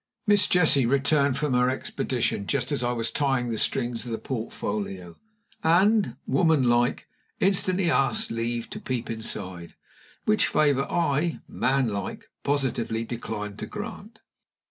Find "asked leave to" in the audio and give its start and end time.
7.91-8.79